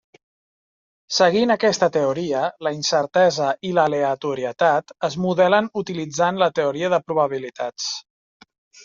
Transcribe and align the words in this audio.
Seguint 1.17 1.53
aquesta 1.55 1.89
teoria, 1.97 2.39
la 2.67 2.71
incertesa 2.77 3.49
i 3.69 3.73
l'aleatorietat 3.79 4.95
es 5.09 5.19
modelen 5.27 5.69
utilitzant 5.83 6.41
la 6.45 6.49
teoria 6.61 6.91
de 6.95 7.01
probabilitats. 7.11 7.93